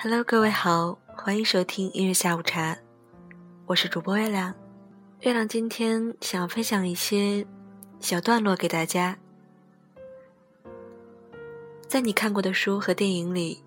[0.00, 2.78] Hello，各位好，欢迎收听音乐下午茶，
[3.66, 4.54] 我是主播月亮。
[5.22, 7.44] 月亮今天想要分享一些
[7.98, 9.18] 小段落给大家。
[11.88, 13.60] 在你看过的书和电影里，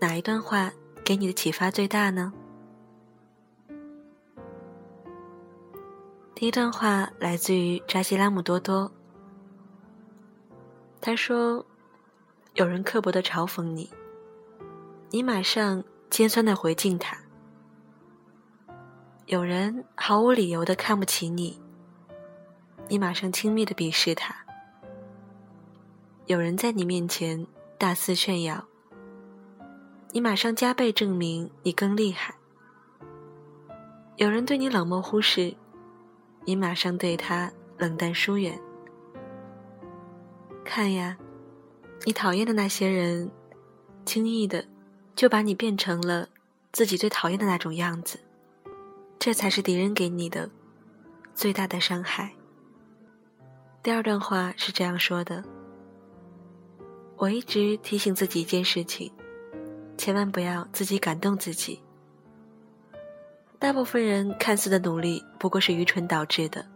[0.00, 0.72] 哪一段话
[1.04, 2.32] 给你的启发最大呢？
[6.34, 8.90] 第一段话来自于扎西拉姆多多，
[10.98, 11.66] 他说
[12.56, 13.90] ：“有人刻薄的嘲讽你。”
[15.14, 17.18] 你马上尖酸的回敬他。
[19.26, 21.60] 有人毫无理由的看不起你，
[22.88, 24.34] 你马上轻蔑的鄙视他。
[26.24, 28.64] 有人在你面前大肆炫耀，
[30.12, 32.34] 你马上加倍证明你更厉害。
[34.16, 35.54] 有人对你冷漠忽视，
[36.46, 38.58] 你马上对他冷淡疏远。
[40.64, 41.18] 看呀，
[42.06, 43.30] 你讨厌的那些人，
[44.06, 44.71] 轻易的。
[45.14, 46.28] 就把你变成了
[46.72, 48.18] 自己最讨厌的那种样子，
[49.18, 50.50] 这才是敌人给你的
[51.34, 52.32] 最大的伤害。
[53.82, 55.44] 第二段话是这样说的：
[57.16, 59.12] 我一直提醒自己一件事情，
[59.98, 61.80] 千万不要自己感动自己。
[63.58, 66.66] 大部分人看似的努力不过是愚蠢导致的。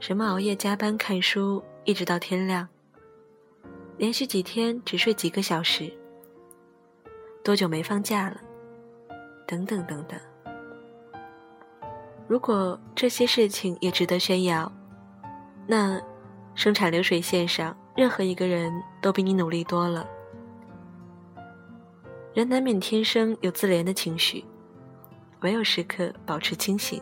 [0.00, 2.68] 什么熬夜加班看书一直到天亮，
[3.96, 5.92] 连续几天只睡几个小时。
[7.46, 8.40] 多久没放假了？
[9.46, 10.18] 等等等等。
[12.26, 14.72] 如果这些事情也值得炫耀，
[15.64, 16.02] 那
[16.56, 20.04] 生产流水线上任何一个人都比你努力多了。
[22.34, 24.44] 人难免天生有自怜的情绪，
[25.42, 27.00] 唯有时刻保持清醒，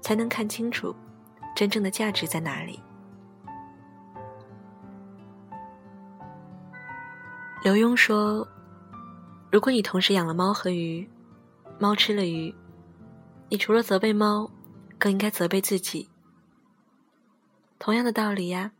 [0.00, 0.94] 才能看清楚
[1.56, 2.80] 真正的价值在哪里。
[7.64, 8.46] 刘墉说。
[9.54, 11.08] 如果你同时养了猫和鱼，
[11.78, 12.52] 猫吃了鱼，
[13.48, 14.50] 你除了责备猫，
[14.98, 16.10] 更应该责备自己。
[17.78, 18.72] 同样的道理呀，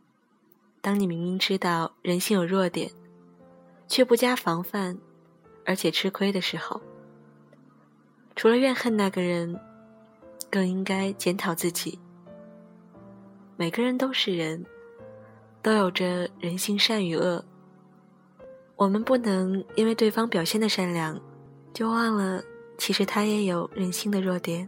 [0.81, 2.91] 当你明明知道人性有弱点，
[3.87, 4.97] 却不加防范，
[5.65, 6.81] 而且吃亏的时候，
[8.35, 9.57] 除了怨恨那个人，
[10.51, 11.97] 更应该检讨自己。
[13.55, 14.65] 每个人都是人，
[15.61, 17.45] 都有着人性善与恶。
[18.77, 21.17] 我们不能因为对方表现的善良，
[21.73, 22.43] 就忘了
[22.77, 24.67] 其实他也有人性的弱点。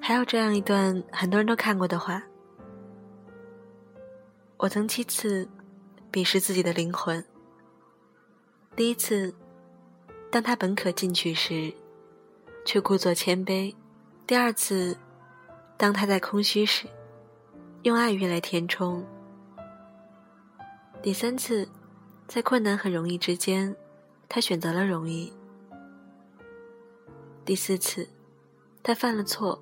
[0.00, 2.20] 还有这样一段很多人都看过的话：
[4.56, 5.48] 我曾七次
[6.10, 7.24] 鄙视自己的灵魂。
[8.74, 9.32] 第一次，
[10.28, 11.72] 当他本可进取时，
[12.64, 13.72] 却故作谦卑；
[14.26, 14.96] 第二次，
[15.76, 16.88] 当他在空虚时，
[17.82, 19.04] 用爱欲来填充；
[21.00, 21.68] 第三次。
[22.28, 23.74] 在困难和容易之间，
[24.28, 25.32] 他选择了容易。
[27.42, 28.06] 第四次，
[28.82, 29.58] 他犯了错，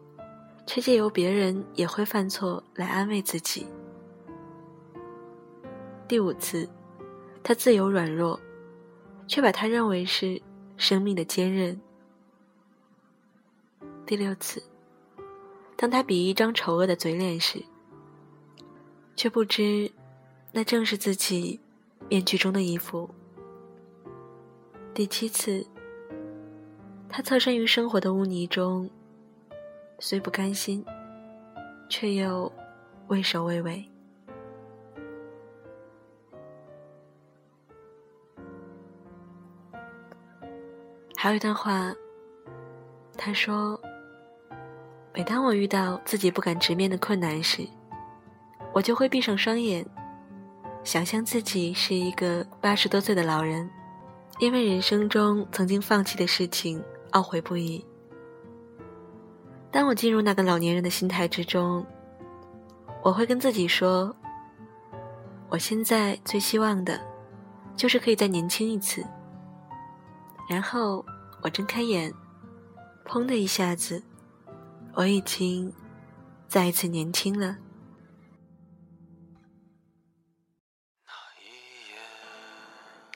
[0.67, 3.69] 却借由别人也会犯错来安慰自己。
[6.09, 6.69] 第五次，
[7.45, 8.41] 他自由软弱，
[9.29, 10.43] 却把他认为是
[10.77, 11.81] 生命的坚韧。
[14.05, 14.61] 第六次，
[15.77, 17.65] 当他比一张丑恶的嘴脸时，
[19.15, 19.93] 却不知
[20.51, 21.61] 那正是自己。
[22.09, 23.09] 面具中的衣服。
[24.95, 25.67] 第七次，
[27.09, 28.89] 他侧身于生活的污泥中，
[29.99, 30.85] 虽不甘心，
[31.89, 32.51] 却又
[33.09, 33.85] 畏首畏尾。
[41.17, 41.93] 还有一段话，
[43.19, 43.81] 他说
[45.13, 47.67] ：“每当我遇到自己不敢直面的困难时，
[48.73, 49.85] 我就会闭上双眼。”
[50.87, 53.69] 想象自己是一个八十多岁的老人，
[54.39, 56.81] 因为人生中曾经放弃的事情
[57.11, 57.85] 懊悔不已。
[59.73, 61.85] 当我进入那个老年人的心态之中，
[63.03, 64.15] 我会跟自己说
[65.51, 67.01] ：“我现在最希望的，
[67.77, 69.05] 就是可以再年轻一次。”
[70.49, 71.05] 然后
[71.43, 72.15] 我睁开眼，
[73.05, 74.01] 砰的一下子，
[74.95, 75.73] 我已经
[76.47, 77.57] 再一次年轻了。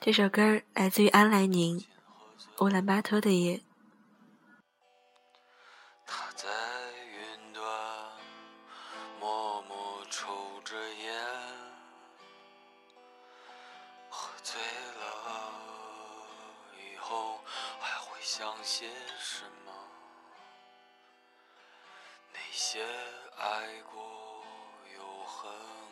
[0.03, 1.85] 这首歌来自于安来宁，
[2.57, 3.61] 乌兰巴托的夜。
[6.07, 6.49] 他在
[7.05, 7.63] 云端
[9.19, 11.13] 默默抽着烟，
[14.09, 15.53] 喝醉了
[16.79, 17.39] 以后
[17.79, 18.89] 还会想些
[19.19, 19.71] 什么？
[22.33, 22.83] 那些
[23.37, 24.01] 爱过
[24.97, 25.90] 又恨。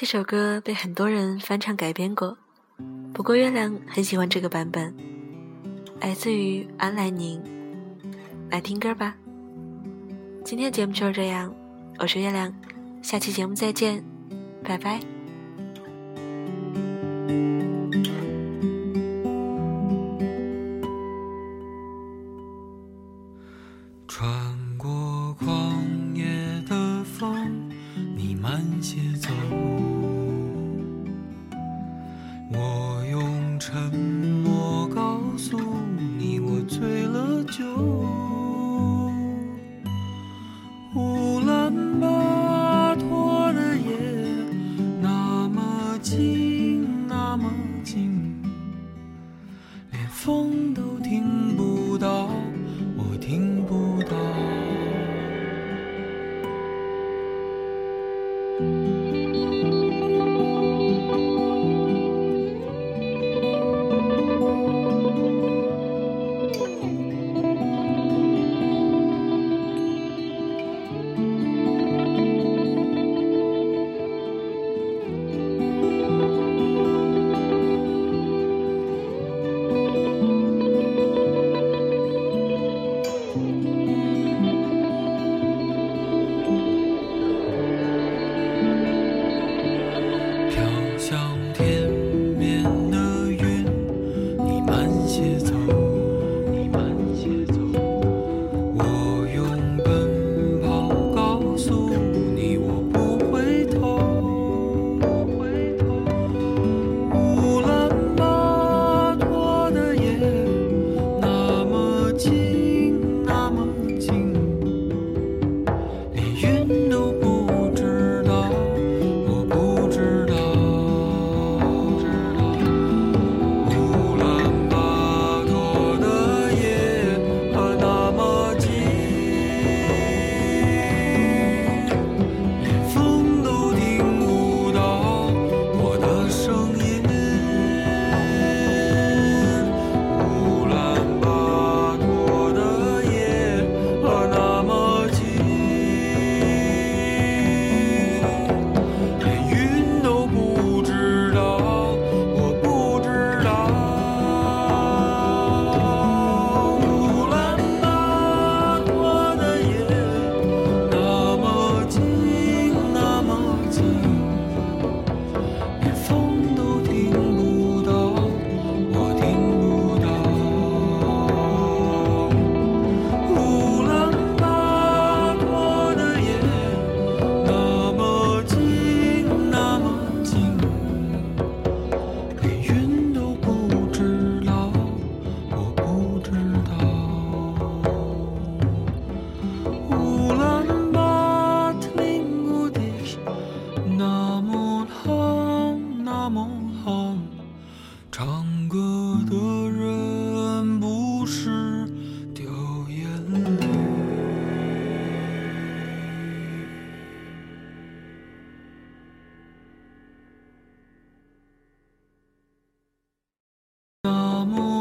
[0.00, 2.38] 这首歌被很多人翻唱改编过，
[3.12, 4.94] 不过月亮很喜欢这个版本，
[6.00, 7.42] 来自于安来宁。
[8.48, 9.16] 来听歌吧。
[10.44, 11.52] 今天节目就是这样，
[11.98, 12.54] 我是月亮，
[13.02, 14.04] 下期节目再见，
[14.62, 15.17] 拜拜。